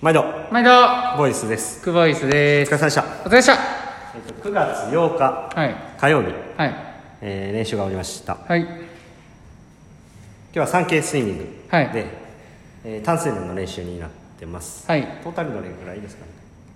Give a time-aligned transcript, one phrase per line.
[0.00, 0.24] 毎度。
[0.52, 0.70] 毎度。
[1.16, 1.82] ボイスです。
[1.82, 2.70] クボイスおです。
[2.72, 3.52] 疲れ様でした、お疲れでした。
[3.54, 5.74] えっと、9月8日はい。
[5.98, 6.74] 火曜日、はい。
[7.20, 8.34] えー練習が終わりました。
[8.34, 8.66] 今はい。
[10.52, 11.90] 日は 3K スイミングで、はい。
[12.84, 14.86] えー単数の練習になってます。
[14.88, 15.02] はい。
[15.24, 16.30] トータルどれぐらいですかね？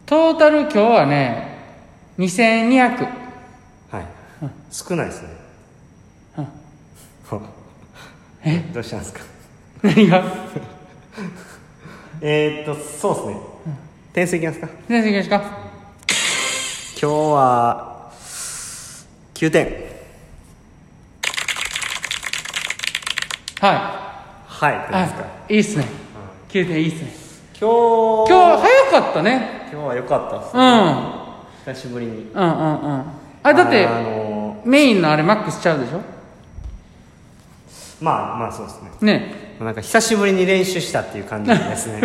[0.07, 1.59] トータル今日はね
[2.19, 3.07] 2200
[3.91, 4.07] はい、
[4.73, 5.29] 少ないですね。
[6.39, 6.47] うん。
[8.45, 8.59] え？
[8.75, 9.21] どうしたんですか？
[9.85, 10.25] 何が？
[12.25, 13.37] えー、っとそうですね。
[14.13, 14.69] 点数いきますか。
[14.87, 15.41] 先生いきますか。
[17.01, 18.13] 今日は
[19.35, 19.67] 9点。
[23.61, 25.55] ははいいどうですか、はい。
[25.55, 25.87] いいっすね。
[26.49, 27.13] 9点いいっすね。
[27.61, 27.69] 今
[28.25, 29.69] 日今日早かったね。
[29.73, 31.75] 今日は良かったですうね、ん。
[31.75, 32.31] 久しぶりに。
[32.33, 33.05] うんうんうん。
[33.43, 36.01] あだってあのメインのあれマックスちゃうでしょ？
[38.01, 39.13] まあまあそうですね。
[39.19, 42.03] ねなんか久しぶりに練習したっていう感じですね。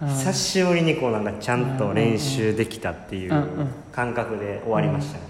[0.00, 3.46] 久しぶりにこうなんかちゃんと練習できたっていううんうん
[3.92, 5.24] 感覚で終わりましたね、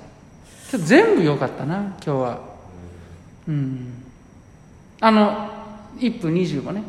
[0.70, 2.39] 今日全部良かったな今日は。
[3.48, 4.05] うん。
[5.00, 5.48] あの
[5.98, 6.83] 1分25ね。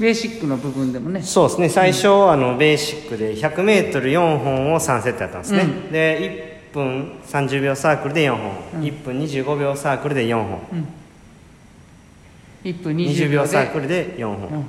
[0.00, 1.22] ベーシックの部分でもね。
[1.22, 1.68] そうですね。
[1.68, 5.92] 最初、あのベーシックで 100m4 本を3セットやったんですね、うん。
[5.92, 8.80] で1分30秒サークルで4本、うん。
[8.82, 10.60] 1分25秒サークルで4本
[12.66, 14.66] 1分20 20秒サークルで4本、うん。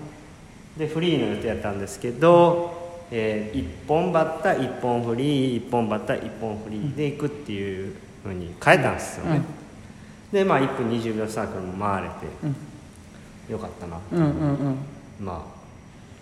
[0.77, 9.41] でフリーの予定やったんですけど、え1本バッタ1本フリー1本バッタ1本フリーでいくっていうふうに変えたんですよね、
[10.31, 12.15] でまあ1分20秒サークルも回れて、
[13.51, 14.77] よかったなうんうんうん。
[15.19, 15.57] まあ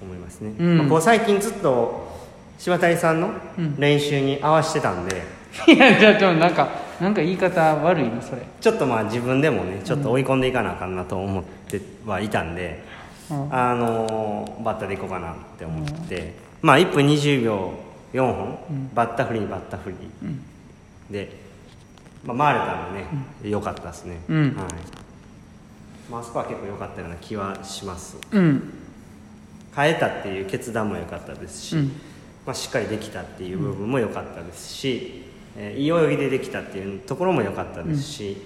[0.01, 0.77] 思いますね、うん。
[0.77, 2.15] まあこう最近ずっと
[2.57, 3.75] 柴谷さんのうん。
[3.77, 5.23] 練習に合わせてたんで、
[5.67, 8.41] いやちょっとなんかなんか言い方悪いなそれ。
[8.61, 12.83] ちょっとまあ自分でもねちょっと追い込んでいかなあかんなと思ってはいたんで、
[13.29, 13.53] うん。
[13.53, 17.73] あのーバッタでいこうかなって思って、まあ1分20秒
[18.13, 18.57] 4本、
[18.93, 21.37] バッタフリーバッタフリー、で、
[22.23, 24.37] まあ、回れたんでね、良かったですね、うん。
[24.37, 24.53] はい。
[26.09, 28.17] まああそこは結構良かったような気はします。
[28.31, 28.73] うん。
[29.75, 31.91] 変えたっていう決断も良かったですし、うん。
[32.45, 35.25] まあ、しっかりできたっていう部分も良かったですし、
[35.57, 38.37] えーいい泳ぎでできたっていうところも良かったですし、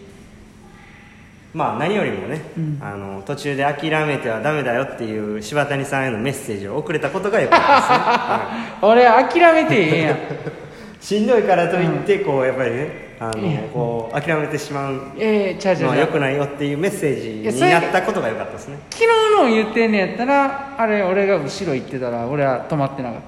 [1.54, 2.80] まあ何よりもね、うん。
[2.82, 8.86] あの途中で諦めてはダメだよっていう柴谷さんへのメッセージを送れたことが良かったですね、 はい。
[8.86, 9.06] 俺
[9.42, 10.18] 諦めてええやん。
[11.02, 18.78] しんどいからといってこうやっぱりねあのこう諦めてしまうのは良くないよっていうメッセージになったことが良かったですね。
[18.90, 23.22] 昨日の言ってんねやったらあれ俺が後ろ行ってたら俺は止まってなかっ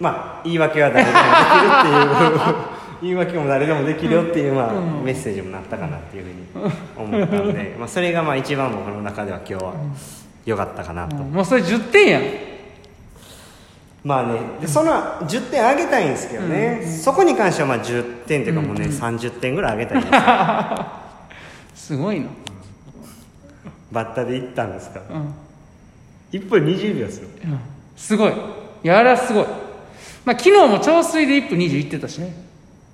[0.00, 2.54] まあ言い訳は誰でもできるっていう。
[3.00, 5.04] 言い訳も誰でもできるよっていう、まあうん。
[5.04, 6.30] メッセージもなったかなっていうふう
[6.66, 9.72] に思ったんで、 まあ、それがまあ一番僕の中では今日は
[10.44, 11.30] 良かったかなた、と、うん。
[11.32, 12.22] もうそれ10点やん。
[14.04, 20.14] まあねでその10点上げたいんですけどね、そこに関してはまあ10点っていうかもうね、30点ぐらい上げたいんです。
[20.14, 20.20] よ
[21.74, 22.26] すごいな。
[23.92, 25.00] バッタでいったんですか？
[25.10, 25.34] らうん。
[26.32, 27.28] 1分20秒ですよ。
[27.44, 27.60] うん。
[27.96, 28.32] すごい。
[28.32, 28.34] い
[28.82, 29.44] やあれはすごい
[30.24, 32.34] まあ昨日も長水で1分20いってたしね。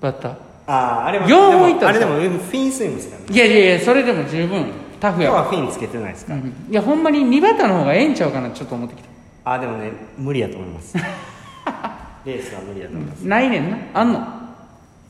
[0.01, 0.31] バッター。
[0.67, 3.27] あああれも4でもいったあれでもフィンスイングですからね。
[3.35, 4.65] いやいやいやそれでも十分。
[4.99, 6.41] タフ今日はフィンつけてないですか、うん。
[6.69, 9.09] いやほんまに2バッターの方がええんちゃうかなちょっと思ってきた。
[9.43, 10.97] ああでもね無理やと思います。
[12.25, 13.77] レースは無理やと思います、ないねんな。
[13.93, 14.27] あんの？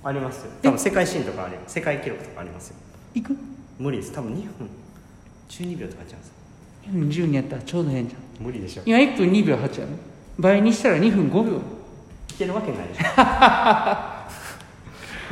[0.04, 0.52] ありますよ。
[0.64, 2.76] 多分世界新とかあり世界記録とかありますよ。
[3.14, 3.38] いく？
[3.80, 4.12] 無理です。
[4.12, 4.70] 多分2分。
[5.50, 6.18] 12秒とかちゃ
[6.92, 9.92] うんです2分12やったらちょうどええんじゃん無理でしょ今1分2秒8やろ。
[10.40, 11.62] 倍にしたら2分5秒
[12.36, 13.04] いけるわけないでしょ。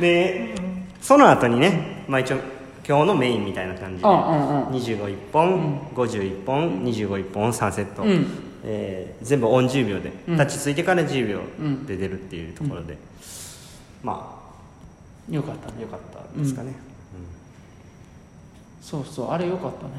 [0.00, 0.54] で
[1.02, 2.38] その後にね、まあ、一応
[2.86, 4.74] 今日のメインみたいな感じでうんうんうん。
[4.74, 8.26] 251本、51本251本3セット、うん。
[8.64, 10.38] えー全部オン10秒で、うん。
[10.38, 11.86] 立ち着いてから10秒うん。
[11.86, 12.96] で出るっていうところで、
[14.02, 14.40] ま
[15.30, 15.74] よかったね。
[15.78, 16.00] あ良かっ
[16.34, 16.74] たですかね、
[18.82, 19.92] そうそうあれよかったね。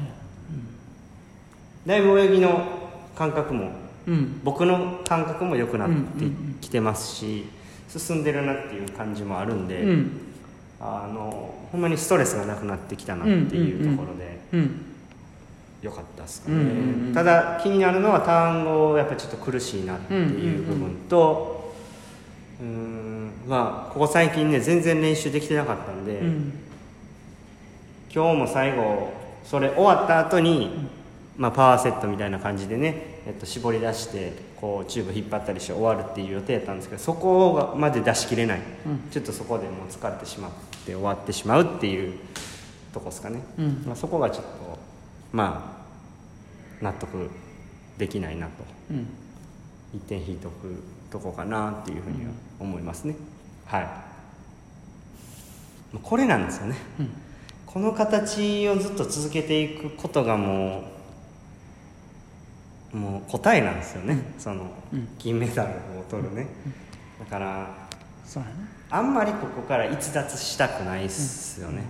[1.86, 2.62] だいぶ泳ぎの
[3.16, 3.70] 感覚も
[4.06, 4.40] うん。
[4.44, 5.94] 僕の感覚も良くなって
[6.60, 7.44] きてますし、
[7.88, 10.10] 進んでるなっていう感じもあるんで、うん。
[10.80, 14.82] あのほんまにストレスがなくなってきたなっていうところでうん。
[15.82, 21.74] 良かったですかね、ただ気になるのは単語やっぱりちょっと苦しいなっていう部分と
[22.60, 26.52] うーんまあここ最近ね全然練習できてなかったんで、うん。
[28.12, 29.12] 今日も最後
[29.44, 30.88] それ終わった後に、
[31.38, 39.10] まあ、パワーセットみたいな感じでね、えっと、絞り出してこうチューブ引っ張ったりして終わるっていう予定やったんですけどそこまで出し切れない、うん。
[39.10, 40.50] ちょっとそこでもう疲れてしまっ
[40.86, 42.18] て終わってしまうっていう
[42.94, 43.82] とこですかね、うん。
[43.86, 44.78] まあ、そこがちょっと
[45.32, 45.76] ま
[46.80, 47.30] あ納得
[47.98, 48.52] できないなと。
[48.90, 49.06] うん。
[49.94, 53.14] 一点引いとくとこかなっていうふうには思いますね、
[53.66, 53.88] はい。
[56.02, 56.76] これなんですよね。
[57.00, 57.10] うん。
[57.66, 60.95] この形をずっと続けていくことがもう
[62.92, 65.08] もう答えなんですよね、そのうん。
[65.18, 66.46] 金メダルを取るね、
[67.18, 67.88] だから
[68.24, 71.82] そうやなあんまりここから逸脱したくないっすよね、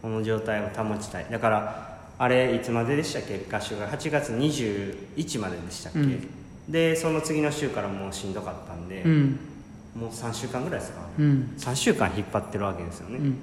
[0.00, 1.26] この状態を保ちたい。
[1.30, 3.44] だからあれいつまででしたっけ？
[3.50, 6.28] 合宿が8月21まででしたっけ、うん。
[6.68, 9.38] でその次の週からもうしんどかったんで、うん。
[9.94, 11.54] もう3週間ぐらいですか、うん。
[11.58, 13.38] 3週間引っ張ってるわけですよね、うん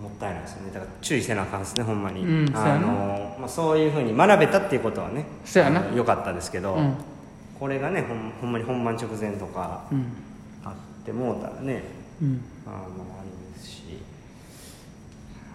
[0.00, 0.70] もったいないですよね。
[0.72, 5.80] だから注意せなあかんですねほんまに、うんあのまあ、そういうふうに学べたっていうことはねそうやな。
[5.80, 6.94] あの良かったですけど、うん。
[7.58, 10.06] これがねほんほんまに本番直前とかうん。
[10.64, 11.82] あってもうたらね
[12.22, 12.40] うん。
[12.66, 12.78] あのあ
[13.24, 13.82] れですし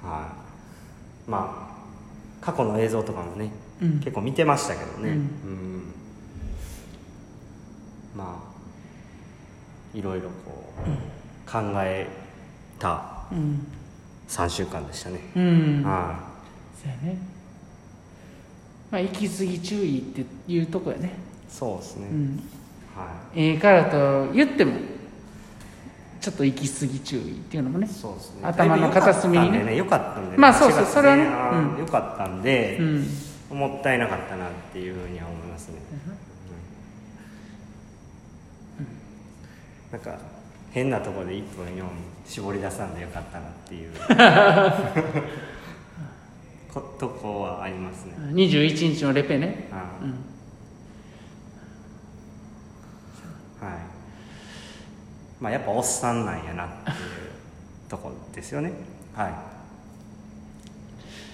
[0.04, 0.28] は
[1.28, 1.30] い。
[1.30, 1.70] ま
[2.42, 3.50] あ過去の映像とかもね、
[3.82, 4.00] うん。
[4.00, 5.16] 結構見てましたけどね、うん。
[5.16, 5.84] うん。
[8.16, 12.08] まあいろいろこう考え
[12.80, 13.66] たうん
[14.28, 15.84] 3週間でしたね、うん。
[15.84, 16.20] は
[16.82, 17.18] そうやね。
[18.92, 21.08] まあ行き過ぎ注意っていうとこやね。
[21.08, 21.10] い
[21.50, 22.44] そうですね、うん。
[22.96, 24.74] はええからと言っても
[26.22, 28.40] ちょっと行き過ぎ注意っていうのもねいそうですね。
[28.44, 29.60] 頭の片隅にね。
[29.60, 30.38] だいぶ良かったんでね。
[30.38, 31.80] まあそうそう4月それはねうん。
[31.80, 33.08] 良かったんで、うん。
[33.54, 35.76] もったいなかったなっていうふうには思いますね、
[39.92, 40.18] なんか
[40.74, 41.84] 変なところで1分4
[42.26, 43.92] 絞り出さんでよかったなっていう。
[46.74, 49.70] ことこはありますね、21日のレペね。
[49.72, 50.10] あうん。
[53.68, 53.78] はい。
[55.40, 56.96] まあやっぱおっさんなんやなっていう
[57.88, 58.74] とこですよね。
[59.16, 59.34] はい。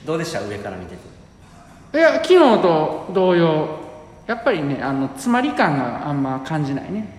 [0.06, 0.42] どうでした？
[0.42, 0.98] 上から見て
[1.94, 1.98] て。
[1.98, 3.80] いや昨日と同様。
[4.28, 7.19] やっぱりねあの詰まり感があんま感じないね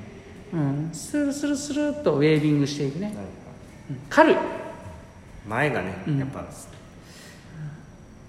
[0.52, 0.91] うん。
[0.93, 3.14] スルスルスルっとウェービングしていくね、
[4.08, 4.37] 軽い
[5.49, 6.19] 前がねうん。
[6.19, 6.44] やっぱ、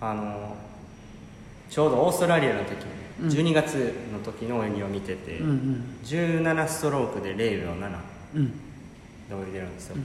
[0.01, 0.55] あの
[1.69, 2.75] ちょうどオーストラリアの時、
[3.21, 3.29] うん。
[3.29, 5.83] 12月の時の泳ぎを見てて、うんうん。
[6.03, 7.97] 17ストロークで0秒7
[8.35, 8.51] うん。
[8.51, 8.55] で
[9.47, 10.03] 泳いでるんですよ、うん。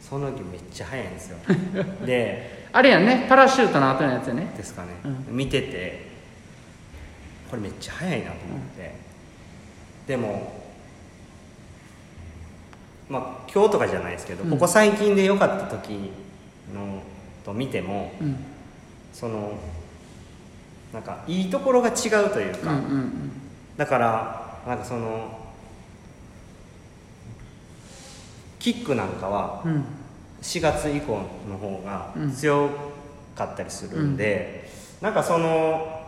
[0.00, 1.38] その時めっちゃ速いんですよ。
[2.06, 3.26] であれやんね。
[3.28, 4.52] パラシュートの後のやつやね。
[4.56, 4.88] ですかね、
[5.30, 6.06] う見てて
[7.50, 8.94] これめっちゃ速いなと思って、
[10.06, 10.65] でも
[13.08, 14.50] まあ今日とかじゃないですけど、うん。
[14.50, 16.10] ここ最近で良かった時
[16.74, 17.02] の
[17.44, 18.36] と見てもうん。
[19.12, 19.52] その
[20.92, 23.12] なんかいいところが違うというか、うんうん
[23.76, 25.38] だからなんかその
[28.58, 29.84] キックなんかはうん。
[30.42, 32.32] 4月以降の方がうん。
[32.32, 32.68] 強
[33.34, 34.68] かったりするんで、
[35.00, 36.02] なんかその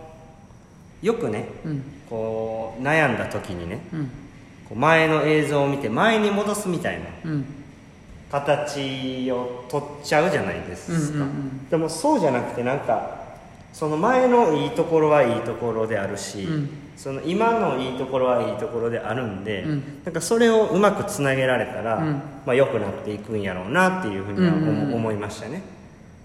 [1.03, 1.83] よくねうん。
[2.09, 4.11] こう悩んだ時にねうん
[4.69, 7.45] こう前の映像を見て前に戻すみたいなうん。
[8.31, 11.25] 形を取っちゃうじゃないですか、
[11.71, 13.19] でもそうじゃなくてなんか
[13.73, 16.69] その前のいいところはいいところであるし、うん。
[16.97, 19.83] その今のいいところはいいところであるんで、うん。
[20.05, 22.13] なんかそれをうまくつなげられたら、うん。
[22.45, 25.63] まあ、良くなっていくんやろうなっていうふうには思,、いましたね。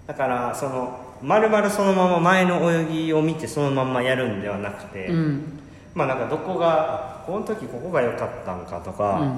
[0.06, 5.60] だからそのまるまるそのまま前の泳ぎを見てそのまんまやるんではなくて、うん
[5.94, 9.36] まあなんかどこがこの時ここが良かったんかとか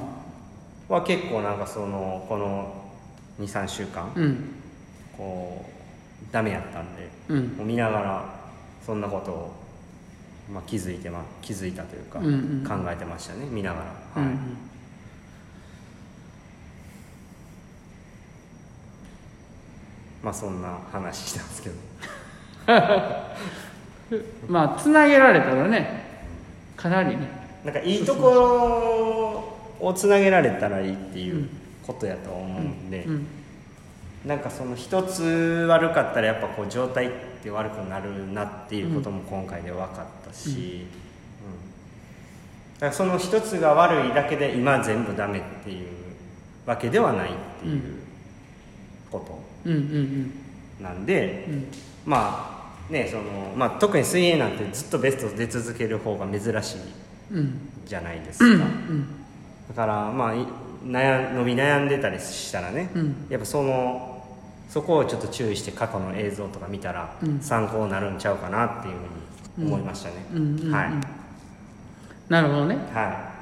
[0.89, 2.87] は結構なんかそのこの
[3.41, 4.51] 23週間うん。
[5.17, 7.49] こうダメやったんで、うん。
[7.57, 8.25] もう見ながら
[8.85, 9.53] そんなことを、
[10.53, 12.65] まあ、気づいて、ま、気づいたというか、うんうん。
[12.67, 13.81] 考えてましたね見なが
[14.15, 14.39] ら、はいうん。
[20.23, 21.75] まあそんな話したんですけど。
[24.49, 25.96] まあつなげられたらね
[26.89, 27.29] かなりね。
[27.65, 28.31] なんかいいとこ
[29.81, 31.49] ろをつなげられたらいいっていう
[31.85, 33.27] ことやと思うんで、うん
[34.25, 35.23] なんかその一つ
[35.69, 37.11] 悪かったらやっぱこう状態っ
[37.45, 40.57] て悪くなるなっていうことも今回で分かったし、うん。
[42.75, 45.87] だからその一つが悪いだけで今全部ダメっていう
[46.67, 47.83] わけではないっていう
[49.13, 49.25] こ
[49.65, 49.73] うん。
[49.73, 50.33] うん。
[50.81, 51.67] となんで、うんうん。
[52.05, 52.56] まあ
[52.91, 53.23] ねその
[53.57, 56.79] まあ、特に水泳なんてずっとベスト出続ける方が珍しい
[57.33, 57.59] うん。
[57.85, 59.07] じゃないですか、うん
[59.69, 60.47] だからまあい
[60.85, 63.27] 悩伸び悩んでたりしたらね、うん。
[63.29, 64.25] やっぱその
[64.69, 67.41] そこをちょっと注意して過去の映像とか見たらうん。
[67.41, 68.95] 参考になるんちゃうかなっていう
[69.57, 70.73] ふうに思いましたね、うんうんうん。
[70.73, 70.93] はい、
[72.29, 72.77] なるほどね。
[72.93, 73.35] は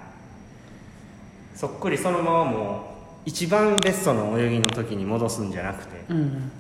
[1.55, 1.59] い。
[1.59, 2.95] そっくりそのままも
[3.27, 6.51] う一番ベストの泳ぎの時に戻すんじゃなくて、うん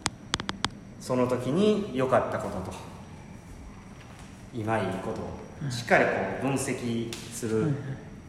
[1.04, 2.72] その時に良かったことと。
[4.54, 5.20] 今いいこと
[5.66, 5.70] を。
[5.70, 7.74] しっかりこう分析する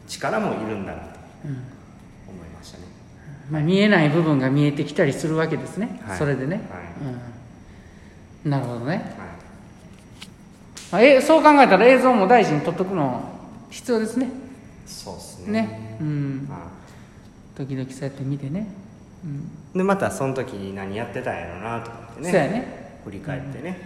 [0.06, 1.08] 力もいるんだなと
[1.46, 1.50] うん。
[1.52, 2.84] 思いましたね。
[3.50, 6.18] まあ、見えない部分が見えてきたりするわけですね、はい。
[6.18, 6.78] それでね、は
[8.44, 9.00] うん、なるほどね、はい。
[10.92, 13.22] まあ、えそう考えたら映像も大事に撮っとくの
[13.70, 14.28] 必要ですね。
[14.84, 15.62] そうですね。
[15.62, 15.98] ね。
[15.98, 16.46] うん。
[16.50, 16.58] は
[17.56, 18.66] 時々そうやって見てね、
[19.24, 19.50] うん。
[19.74, 22.30] いでまたその時に何やってたんやろなとかってね。
[22.30, 23.00] そうやね。
[23.04, 23.78] 振り返ってね、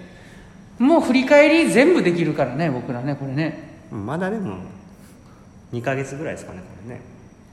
[0.79, 3.79] もう振り返り全部できるからね僕らねこれね。
[3.91, 4.57] まだでも
[5.73, 7.01] 2ヶ月ぐらいですかねこれね。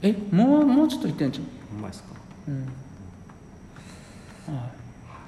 [0.00, 2.08] えもうもうちょっといってんじゃんほんまですか。
[2.48, 2.62] うん。
[4.54, 4.70] はい。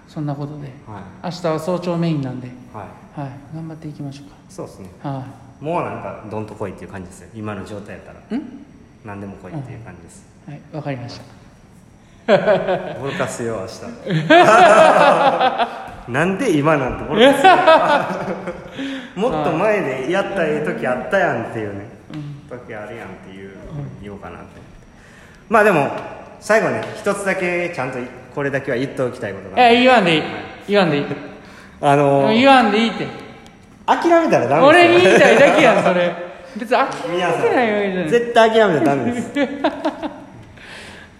[0.09, 0.69] そんなことで。
[0.87, 3.21] は明日は早朝メインなんで、いはい。
[3.21, 4.89] はい、頑張っていきましょうそうですね。
[5.03, 5.27] かは
[5.61, 7.29] もうなんかどんと来いっていう感じですよ。
[7.35, 8.21] 今の状態やったら。
[8.31, 8.65] いん？
[9.05, 10.25] 何でも来いっていう感じです。
[10.47, 10.61] はい。
[10.73, 11.25] わかりました
[13.01, 13.81] ボロカスよ明日。
[16.11, 17.51] なんで今なんてボロカスよ。
[19.17, 21.87] もっと前でやったええ時あったやんっていうね、
[22.49, 23.51] 時あるやんっていう
[24.03, 24.61] 言おうかなって。
[25.49, 25.91] まあでも
[26.41, 27.99] 最後ね一つだけちゃんと
[28.35, 30.23] これだけは言っておきたいことがえ言わんでいい。
[30.69, 31.07] 言わんでいい。
[31.83, 33.07] あの言わんでいいって。
[33.87, 34.67] 諦めたらダメですよ。
[34.67, 36.15] 俺に言いたいだけやんそれ。
[36.57, 38.07] 別に諦めてないわけじゃない。
[38.07, 39.31] ん絶対諦めたらダメです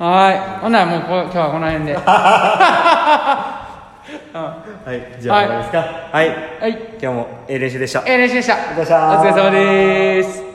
[0.01, 0.61] はい。
[0.63, 1.95] ほんならもうこ今日はこの辺で。
[1.95, 2.01] は
[4.83, 5.79] はいじゃあ終わりますか。
[6.11, 6.33] はい、い。
[7.01, 8.03] 今日もええ練習でした。
[8.07, 8.55] ええ練習でした。
[8.55, 10.50] お疲れ様お疲れ様です